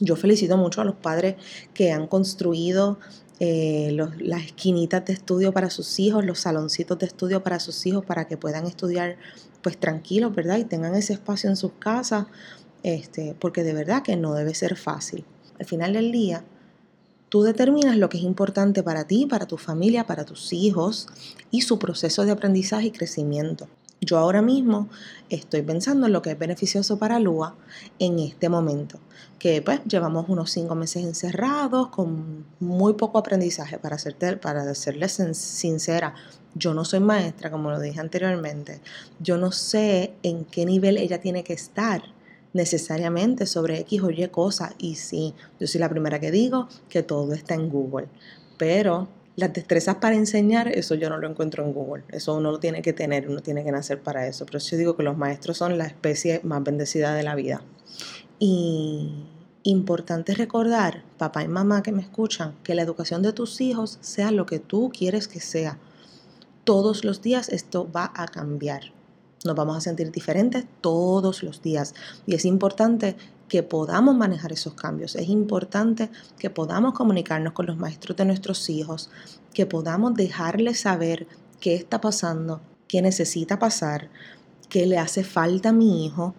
Yo 0.00 0.16
felicito 0.16 0.56
mucho 0.56 0.80
a 0.80 0.84
los 0.84 0.94
padres 0.94 1.36
que 1.74 1.90
han 1.90 2.06
construido 2.06 2.98
eh, 3.40 3.96
las 4.18 4.44
esquinitas 4.44 5.04
de 5.04 5.12
estudio 5.12 5.52
para 5.52 5.70
sus 5.70 5.98
hijos, 5.98 6.24
los 6.24 6.40
saloncitos 6.40 6.98
de 6.98 7.06
estudio 7.06 7.42
para 7.42 7.60
sus 7.60 7.86
hijos, 7.86 8.04
para 8.04 8.26
que 8.26 8.36
puedan 8.36 8.66
estudiar 8.66 9.16
pues 9.62 9.78
tranquilos, 9.78 10.34
¿verdad? 10.34 10.58
Y 10.58 10.64
tengan 10.64 10.94
ese 10.94 11.14
espacio 11.14 11.50
en 11.50 11.56
sus 11.56 11.72
casas, 11.78 12.26
este, 12.82 13.34
porque 13.38 13.64
de 13.64 13.74
verdad 13.74 14.02
que 14.02 14.16
no 14.16 14.34
debe 14.34 14.54
ser 14.54 14.76
fácil. 14.76 15.24
Al 15.58 15.66
final 15.66 15.92
del 15.92 16.12
día, 16.12 16.44
tú 17.28 17.42
determinas 17.42 17.96
lo 17.96 18.08
que 18.08 18.18
es 18.18 18.24
importante 18.24 18.82
para 18.82 19.04
ti, 19.04 19.26
para 19.26 19.46
tu 19.46 19.56
familia, 19.56 20.06
para 20.06 20.24
tus 20.24 20.52
hijos 20.52 21.08
y 21.50 21.62
su 21.62 21.78
proceso 21.78 22.24
de 22.24 22.32
aprendizaje 22.32 22.86
y 22.86 22.90
crecimiento. 22.92 23.68
Yo 24.00 24.16
ahora 24.16 24.42
mismo 24.42 24.88
estoy 25.28 25.62
pensando 25.62 26.06
en 26.06 26.12
lo 26.12 26.22
que 26.22 26.30
es 26.30 26.38
beneficioso 26.38 26.98
para 26.98 27.18
Lua 27.18 27.56
en 27.98 28.20
este 28.20 28.48
momento, 28.48 29.00
que 29.40 29.60
pues 29.60 29.80
llevamos 29.84 30.28
unos 30.28 30.52
cinco 30.52 30.76
meses 30.76 31.04
encerrados 31.04 31.88
con 31.88 32.46
muy 32.60 32.92
poco 32.92 33.18
aprendizaje, 33.18 33.78
para, 33.78 33.96
para 34.40 34.74
serles 34.74 35.20
sincera. 35.32 36.14
Yo 36.54 36.74
no 36.74 36.84
soy 36.84 37.00
maestra, 37.00 37.50
como 37.50 37.70
lo 37.70 37.80
dije 37.80 38.00
anteriormente. 38.00 38.80
Yo 39.18 39.36
no 39.36 39.50
sé 39.50 40.14
en 40.22 40.44
qué 40.44 40.64
nivel 40.64 40.96
ella 40.96 41.20
tiene 41.20 41.42
que 41.42 41.52
estar 41.52 42.02
necesariamente 42.52 43.46
sobre 43.46 43.80
X 43.80 44.02
o 44.02 44.10
Y 44.10 44.28
cosas. 44.28 44.74
Y 44.78 44.94
sí, 44.94 45.34
yo 45.58 45.66
soy 45.66 45.80
la 45.80 45.88
primera 45.88 46.20
que 46.20 46.30
digo 46.30 46.68
que 46.88 47.02
todo 47.02 47.32
está 47.32 47.54
en 47.54 47.68
Google. 47.68 48.08
Pero 48.56 49.08
las 49.38 49.52
destrezas 49.52 49.94
para 49.94 50.16
enseñar, 50.16 50.66
eso 50.66 50.96
yo 50.96 51.08
no 51.08 51.16
lo 51.16 51.28
encuentro 51.28 51.64
en 51.64 51.72
Google. 51.72 52.02
Eso 52.08 52.34
uno 52.34 52.50
lo 52.50 52.58
tiene 52.58 52.82
que 52.82 52.92
tener, 52.92 53.28
uno 53.28 53.40
tiene 53.40 53.62
que 53.62 53.70
nacer 53.70 54.02
para 54.02 54.26
eso. 54.26 54.44
Pero 54.44 54.58
yo 54.58 54.76
digo 54.76 54.96
que 54.96 55.04
los 55.04 55.16
maestros 55.16 55.58
son 55.58 55.78
la 55.78 55.86
especie 55.86 56.40
más 56.42 56.64
bendecida 56.64 57.14
de 57.14 57.22
la 57.22 57.36
vida. 57.36 57.62
Y 58.40 59.28
importante 59.62 60.34
recordar, 60.34 61.04
papá 61.18 61.44
y 61.44 61.48
mamá 61.48 61.84
que 61.84 61.92
me 61.92 62.02
escuchan, 62.02 62.56
que 62.64 62.74
la 62.74 62.82
educación 62.82 63.22
de 63.22 63.32
tus 63.32 63.60
hijos 63.60 63.98
sea 64.00 64.32
lo 64.32 64.44
que 64.44 64.58
tú 64.58 64.90
quieres 64.92 65.28
que 65.28 65.38
sea. 65.38 65.78
Todos 66.64 67.04
los 67.04 67.22
días 67.22 67.48
esto 67.48 67.88
va 67.92 68.10
a 68.16 68.26
cambiar. 68.26 68.92
Nos 69.44 69.54
vamos 69.54 69.76
a 69.76 69.80
sentir 69.80 70.10
diferentes 70.10 70.66
todos 70.80 71.44
los 71.44 71.62
días. 71.62 71.94
Y 72.26 72.34
es 72.34 72.44
importante 72.44 73.14
que 73.48 73.62
podamos 73.62 74.16
manejar 74.16 74.52
esos 74.52 74.74
cambios. 74.74 75.16
Es 75.16 75.28
importante 75.28 76.10
que 76.38 76.50
podamos 76.50 76.94
comunicarnos 76.94 77.52
con 77.52 77.66
los 77.66 77.76
maestros 77.76 78.16
de 78.16 78.24
nuestros 78.24 78.68
hijos, 78.70 79.10
que 79.52 79.66
podamos 79.66 80.14
dejarles 80.14 80.80
saber 80.80 81.26
qué 81.60 81.74
está 81.74 82.00
pasando, 82.00 82.60
qué 82.86 83.02
necesita 83.02 83.58
pasar, 83.58 84.10
qué 84.68 84.86
le 84.86 84.98
hace 84.98 85.24
falta 85.24 85.70
a 85.70 85.72
mi 85.72 86.04
hijo 86.06 86.34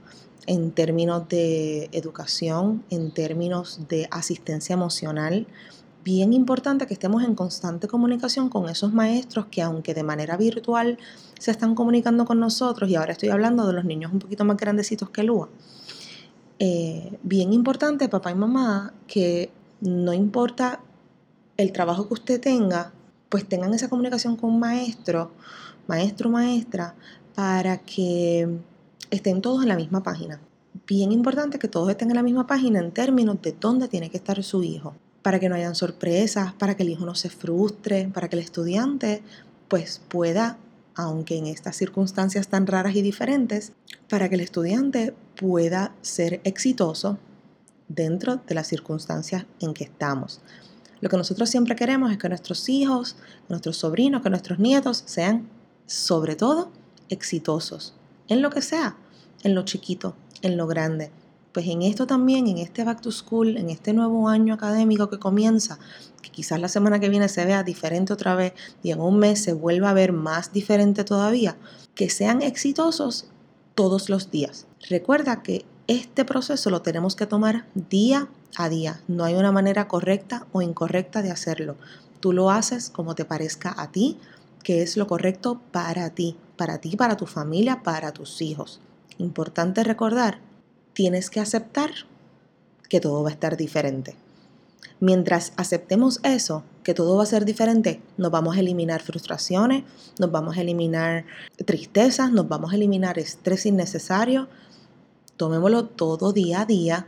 en 0.45 0.71
términos 0.71 1.27
de 1.29 1.89
educación, 1.91 2.83
en 2.89 3.11
términos 3.11 3.81
de 3.87 4.07
asistencia 4.11 4.73
emocional. 4.73 5.47
Bien 6.03 6.33
importante 6.33 6.87
que 6.87 6.93
estemos 6.93 7.23
en 7.23 7.35
constante 7.35 7.87
comunicación 7.87 8.49
con 8.49 8.69
esos 8.69 8.93
maestros 8.93 9.47
que 9.51 9.61
aunque 9.61 9.93
de 9.93 10.03
manera 10.03 10.37
virtual 10.37 10.97
se 11.37 11.51
están 11.51 11.75
comunicando 11.75 12.25
con 12.25 12.39
nosotros, 12.39 12.89
y 12.89 12.95
ahora 12.95 13.11
estoy 13.11 13.29
hablando 13.29 13.67
de 13.67 13.73
los 13.73 13.85
niños 13.85 14.11
un 14.11 14.19
poquito 14.19 14.45
más 14.45 14.57
grandecitos 14.57 15.09
que 15.09 15.23
Lua, 15.23 15.49
eh, 16.59 17.17
bien 17.23 17.53
importante, 17.53 18.09
papá 18.09 18.31
y 18.31 18.35
mamá, 18.35 18.93
que 19.07 19.49
no 19.79 20.13
importa 20.13 20.81
el 21.55 21.71
trabajo 21.71 22.07
que 22.07 22.13
usted 22.13 22.41
tenga, 22.41 22.91
pues 23.29 23.47
tengan 23.47 23.73
esa 23.73 23.89
comunicación 23.89 24.35
con 24.35 24.59
maestro, 24.59 25.31
maestro, 25.87 26.29
maestra, 26.29 26.95
para 27.33 27.77
que 27.77 28.59
estén 29.09 29.41
todos 29.41 29.63
en 29.63 29.69
la 29.69 29.77
misma 29.77 30.03
página. 30.03 30.41
Bien 30.85 31.11
importante 31.11 31.59
que 31.59 31.67
todos 31.67 31.89
estén 31.89 32.09
en 32.09 32.15
la 32.15 32.23
misma 32.23 32.45
página 32.45 32.79
en 32.79 32.91
términos 32.91 33.41
de 33.41 33.55
dónde 33.57 33.87
tiene 33.87 34.09
que 34.09 34.17
estar 34.17 34.43
su 34.43 34.63
hijo, 34.63 34.95
para 35.21 35.39
que 35.39 35.47
no 35.47 35.55
hayan 35.55 35.75
sorpresas, 35.75 36.53
para 36.53 36.75
que 36.75 36.83
el 36.83 36.89
hijo 36.89 37.05
no 37.05 37.15
se 37.15 37.29
frustre, 37.29 38.09
para 38.13 38.27
que 38.27 38.35
el 38.35 38.41
estudiante 38.41 39.23
pues 39.69 40.01
pueda 40.09 40.57
aunque 41.01 41.37
en 41.37 41.47
estas 41.47 41.77
circunstancias 41.77 42.47
tan 42.49 42.67
raras 42.67 42.95
y 42.95 43.01
diferentes, 43.01 43.71
para 44.09 44.27
que 44.27 44.35
el 44.35 44.41
estudiante 44.41 45.13
pueda 45.35 45.93
ser 46.01 46.41
exitoso 46.43 47.17
dentro 47.87 48.37
de 48.37 48.55
las 48.55 48.67
circunstancias 48.67 49.45
en 49.61 49.73
que 49.73 49.85
estamos. 49.85 50.41
Lo 51.01 51.09
que 51.09 51.17
nosotros 51.17 51.49
siempre 51.49 51.75
queremos 51.75 52.11
es 52.11 52.17
que 52.17 52.27
nuestros 52.27 52.67
hijos, 52.67 53.15
nuestros 53.47 53.77
sobrinos, 53.77 54.21
que 54.21 54.29
nuestros 54.29 54.59
nietos 54.59 55.03
sean, 55.05 55.47
sobre 55.85 56.35
todo, 56.35 56.69
exitosos, 57.07 57.93
en 58.27 58.41
lo 58.41 58.49
que 58.49 58.61
sea, 58.61 58.97
en 59.43 59.55
lo 59.55 59.63
chiquito, 59.63 60.15
en 60.41 60.57
lo 60.57 60.67
grande. 60.67 61.11
Pues 61.53 61.67
en 61.67 61.81
esto 61.81 62.05
también, 62.05 62.47
en 62.47 62.59
este 62.59 62.83
Back 62.83 63.01
to 63.01 63.11
School, 63.11 63.57
en 63.57 63.69
este 63.69 63.91
nuevo 63.93 64.29
año 64.29 64.53
académico 64.53 65.09
que 65.09 65.17
comienza, 65.17 65.79
que 66.21 66.29
quizás 66.29 66.59
la 66.59 66.67
semana 66.67 66.99
que 66.99 67.09
viene 67.09 67.27
se 67.27 67.43
vea 67.45 67.63
diferente 67.63 68.13
otra 68.13 68.35
vez 68.35 68.53
y 68.83 68.91
en 68.91 69.01
un 69.01 69.17
mes 69.17 69.41
se 69.41 69.53
vuelva 69.53 69.89
a 69.89 69.93
ver 69.93 70.13
más 70.13 70.53
diferente 70.53 71.03
todavía, 71.03 71.57
que 71.95 72.09
sean 72.09 72.43
exitosos 72.43 73.29
todos 73.73 74.09
los 74.09 74.29
días. 74.29 74.67
Recuerda 74.89 75.41
que 75.41 75.65
este 75.87 76.23
proceso 76.23 76.69
lo 76.69 76.83
tenemos 76.83 77.15
que 77.15 77.25
tomar 77.25 77.65
día 77.73 78.29
a 78.55 78.69
día. 78.69 79.01
No 79.07 79.23
hay 79.23 79.33
una 79.33 79.51
manera 79.51 79.87
correcta 79.87 80.45
o 80.51 80.61
incorrecta 80.61 81.23
de 81.23 81.31
hacerlo. 81.31 81.77
Tú 82.19 82.31
lo 82.31 82.51
haces 82.51 82.91
como 82.91 83.15
te 83.15 83.25
parezca 83.25 83.73
a 83.75 83.91
ti, 83.91 84.19
que 84.63 84.83
es 84.83 84.97
lo 84.97 85.07
correcto 85.07 85.61
para 85.71 86.11
ti, 86.11 86.37
para 86.57 86.77
ti, 86.77 86.95
para 86.95 87.17
tu 87.17 87.25
familia, 87.25 87.81
para 87.81 88.11
tus 88.11 88.41
hijos. 88.41 88.81
Importante 89.17 89.83
recordar, 89.83 90.39
tienes 90.99 91.29
que 91.29 91.39
aceptar 91.39 91.91
que 92.89 92.99
todo 92.99 93.23
va 93.23 93.29
a 93.29 93.31
estar 93.31 93.55
diferente. 93.55 94.17
Mientras 94.99 95.53
aceptemos 95.55 96.19
eso, 96.23 96.65
que 96.83 96.93
todo 96.93 97.15
va 97.15 97.23
a 97.23 97.25
ser 97.25 97.45
diferente, 97.45 98.01
nos 98.17 98.31
vamos 98.31 98.57
a 98.57 98.59
eliminar 98.59 99.01
frustraciones, 99.01 99.85
nos 100.19 100.29
vamos 100.29 100.57
a 100.57 100.61
eliminar 100.61 101.23
tristezas, 101.65 102.33
nos 102.33 102.49
vamos 102.49 102.73
a 102.73 102.75
eliminar 102.75 103.17
estrés 103.17 103.65
innecesario, 103.65 104.49
tomémoslo 105.37 105.85
todo 105.85 106.33
día 106.33 106.63
a 106.63 106.65
día, 106.65 107.07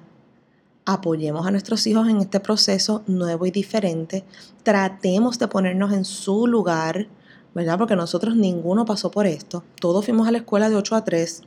apoyemos 0.85 1.45
a 1.45 1.51
nuestros 1.51 1.85
hijos 1.85 2.07
en 2.07 2.21
este 2.21 2.39
proceso 2.39 3.03
nuevo 3.07 3.45
y 3.45 3.51
diferente, 3.51 4.23
tratemos 4.63 5.37
de 5.37 5.49
ponernos 5.49 5.91
en 5.91 6.05
su 6.05 6.47
lugar, 6.47 7.09
¿verdad? 7.53 7.77
Porque 7.77 7.97
nosotros 7.97 8.37
ninguno 8.37 8.85
pasó 8.85 9.11
por 9.11 9.27
esto, 9.27 9.65
todos 9.81 10.05
fuimos 10.05 10.29
a 10.29 10.31
la 10.31 10.37
escuela 10.37 10.69
de 10.69 10.77
8 10.77 10.95
a 10.95 11.03
3 11.03 11.41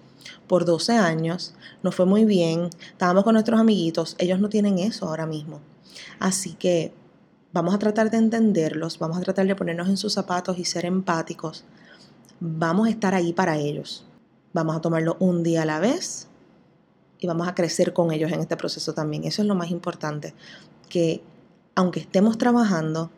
por 0.46 0.64
12 0.64 0.92
años, 0.92 1.54
nos 1.82 1.94
fue 1.94 2.06
muy 2.06 2.24
bien, 2.24 2.70
estábamos 2.92 3.24
con 3.24 3.34
nuestros 3.34 3.60
amiguitos, 3.60 4.16
ellos 4.18 4.40
no 4.40 4.48
tienen 4.48 4.78
eso 4.78 5.08
ahora 5.08 5.26
mismo. 5.26 5.60
Así 6.18 6.54
que 6.54 6.92
vamos 7.52 7.74
a 7.74 7.78
tratar 7.78 8.10
de 8.10 8.18
entenderlos, 8.18 8.98
vamos 8.98 9.18
a 9.18 9.20
tratar 9.20 9.46
de 9.46 9.56
ponernos 9.56 9.88
en 9.88 9.96
sus 9.96 10.12
zapatos 10.12 10.58
y 10.58 10.64
ser 10.64 10.86
empáticos. 10.86 11.64
Vamos 12.40 12.88
a 12.88 12.90
estar 12.90 13.14
ahí 13.14 13.32
para 13.32 13.56
ellos. 13.56 14.06
Vamos 14.52 14.76
a 14.76 14.80
tomarlo 14.80 15.16
un 15.18 15.42
día 15.42 15.62
a 15.62 15.66
la 15.66 15.80
vez, 15.80 16.28
y 17.24 17.26
vamos 17.26 17.48
a 17.48 17.54
crecer 17.54 17.94
con 17.94 18.12
ellos 18.12 18.30
en 18.32 18.40
este 18.40 18.54
proceso 18.54 18.92
también. 18.92 19.24
Eso 19.24 19.40
es 19.40 19.48
lo 19.48 19.54
más 19.54 19.70
importante, 19.70 20.34
que 20.90 21.22
aunque 21.74 22.00
estemos 22.00 22.36
trabajando, 22.36 23.10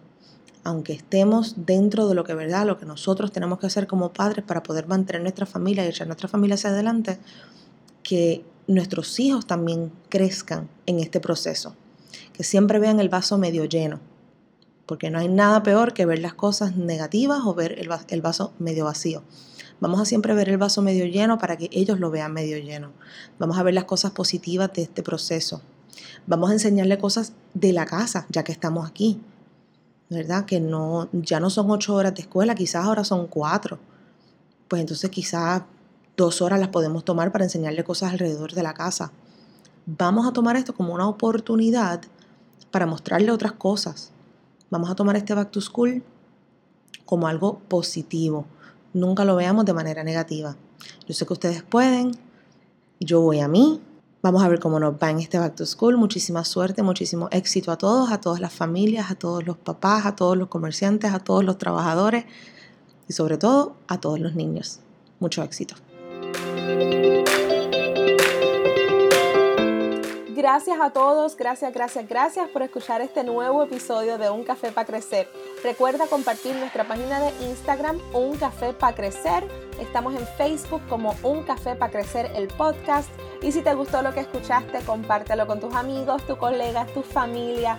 aunque 0.67 0.95
estemos 0.95 1.55
dentro 1.65 2.09
de 2.09 2.17
lo 2.17 2.25
que 2.25 2.35
verdad, 2.35 2.67
lo 2.67 2.77
que 2.77 2.87
nosotros 2.87 3.31
tenemos 3.31 3.61
que 3.61 3.69
hacer 3.69 3.87
como 3.87 4.13
padres 4.13 4.45
para 4.45 4.65
poder 4.65 4.89
mantener 4.89 5.23
nuestra 5.23 5.47
familia 5.47 5.85
y 5.85 5.89
echar 5.89 6.09
nuestra 6.09 6.29
familia 6.29 6.57
hacia 6.57 6.71
adelante, 6.71 7.21
que 8.03 8.45
nuestros 8.67 9.21
hijos 9.21 9.47
también 9.47 9.93
crezcan 10.09 10.69
en 10.87 10.99
este 10.99 11.21
proceso, 11.21 11.77
que 12.33 12.43
siempre 12.43 12.81
vean 12.81 12.99
el 12.99 13.09
vaso 13.09 13.39
medio 13.39 13.65
lleno, 13.65 14.01
porque 14.87 15.09
no 15.09 15.21
hay 15.21 15.29
nada 15.29 15.63
peor 15.63 15.95
que 15.95 16.05
ver 16.05 16.19
las 16.19 16.35
cosas 16.35 16.77
negativas 16.77 17.43
o 17.45 17.55
ver 17.55 17.77
el 17.79 18.21
vaso 18.21 18.53
medio 18.59 18.87
vacío. 18.87 19.23
Vamos 19.79 20.01
a 20.01 20.05
siempre 20.05 20.35
ver 20.35 20.49
el 20.49 20.59
vaso 20.59 20.83
medio 20.83 21.07
lleno 21.07 21.39
para 21.39 21.57
que 21.57 21.69
ellos 21.71 22.01
lo 22.01 22.11
vean 22.11 22.33
medio 22.33 22.59
lleno. 22.59 22.91
Vamos 23.39 23.57
a 23.57 23.63
ver 23.63 23.75
las 23.75 23.85
cosas 23.85 24.11
positivas 24.11 24.73
de 24.73 24.83
este 24.83 25.05
proceso. 25.05 25.63
Vamos 26.27 26.51
a 26.51 26.55
enseñarle 26.55 26.99
cosas 26.99 27.35
de 27.55 27.73
la 27.73 27.87
casa, 27.87 28.27
ya 28.31 28.43
que 28.43 28.51
estamos 28.51 28.89
aquí. 28.89 29.21
¿Verdad? 30.09 30.45
Que 30.45 30.61
no, 30.61 31.09
ya 31.13 31.41
no 31.41 31.51
son 31.51 31.71
ocho 31.71 31.95
horas 31.95 32.15
de 32.15 32.23
escuela, 32.23 32.55
quizás 32.55 32.85
ahora 32.85 33.05
son 33.05 33.27
cuatro. 33.27 33.79
Pues 34.69 34.81
entonces 34.81 35.11
quizás 35.11 35.63
dos 36.17 36.41
horas 36.43 36.61
las 36.61 36.69
podemos 36.69 37.05
tomar 37.05 37.33
para 37.33 37.45
enseñarle 37.45 37.85
cosas 37.85 38.13
alrededor 38.13 38.53
de 38.53 38.63
la 38.63 38.75
casa. 38.75 39.13
Vamos 39.87 40.27
a 40.27 40.33
tomar 40.33 40.57
esto 40.57 40.75
como 40.75 40.95
una 40.95 41.09
oportunidad 41.09 42.03
para 42.71 42.87
mostrarle 42.87 43.31
otras 43.31 43.53
cosas. 43.53 44.11
Vamos 44.71 44.91
a 44.91 44.95
tomar 44.95 45.17
este 45.17 45.35
back 45.35 45.51
to 45.51 45.61
school 45.61 46.03
como 47.07 47.29
algo 47.29 47.61
positivo, 47.61 48.45
nunca 48.93 49.25
lo 49.25 49.37
veamos 49.37 49.65
de 49.65 49.73
manera 49.73 50.05
negativa. 50.05 50.57
Yo 51.07 51.15
sé 51.15 51.25
que 51.25 51.33
ustedes 51.33 51.63
pueden, 51.63 52.11
yo 53.01 53.21
voy 53.21 53.41
a 53.41 53.49
mí, 53.49 53.81
vamos 54.27 54.43
a 54.43 54.49
ver 54.49 54.59
cómo 54.59 54.81
nos 54.81 54.95
va 54.95 55.11
en 55.11 55.21
este 55.21 55.39
Back 55.39 55.55
to 55.55 55.65
School. 55.65 55.97
Muchísima 55.97 56.45
suerte, 56.45 56.83
muchísimo 56.83 57.29
éxito 57.31 57.71
a 57.71 57.79
todos, 57.79 58.11
a 58.11 58.21
todas 58.21 58.41
las 58.41 58.53
familias, 58.53 59.09
a 59.13 59.15
todos 59.15 59.47
los 59.47 59.57
papás, 59.57 60.05
a 60.05 60.17
todos 60.17 60.37
los 60.37 60.49
comerciantes, 60.49 61.15
a 61.15 61.21
todos 61.21 61.45
los 61.45 61.59
trabajadores 61.59 62.25
y 63.09 63.13
sobre 63.13 63.39
todo 63.39 63.77
a 63.87 64.01
todos 64.01 64.19
los 64.19 64.35
niños. 64.35 64.81
Mucho 65.21 65.45
éxito. 65.45 65.77
Gracias 70.35 70.79
a 70.81 70.91
todos, 70.91 71.37
gracias, 71.37 71.73
gracias, 71.73 72.09
gracias 72.09 72.49
por 72.51 72.63
escuchar 72.63 73.01
este 73.01 73.23
nuevo 73.23 73.63
episodio 73.63 74.19
de 74.19 74.29
Un 74.29 74.43
Café 74.43 74.73
para 74.73 74.87
Crecer. 74.87 75.29
Recuerda 75.63 76.07
compartir 76.07 76.55
nuestra 76.57 76.85
página 76.85 77.19
de 77.19 77.31
Instagram, 77.47 77.99
Un 78.13 78.37
Café 78.37 78.73
para 78.73 78.95
Crecer. 78.95 79.45
Estamos 79.81 80.15
en 80.15 80.27
Facebook 80.37 80.83
como 80.89 81.17
Un 81.23 81.45
Café 81.45 81.75
para 81.75 81.91
Crecer 81.91 82.31
el 82.35 82.49
podcast. 82.49 83.09
Y 83.43 83.53
si 83.53 83.63
te 83.63 83.75
gustó 83.75 84.03
lo 84.03 84.13
que 84.13 84.21
escuchaste, 84.21 84.81
compártelo 84.81 85.47
con 85.47 85.59
tus 85.59 85.75
amigos, 85.75 86.25
tus 86.27 86.37
colegas, 86.37 86.93
tu 86.93 87.03
familia. 87.03 87.79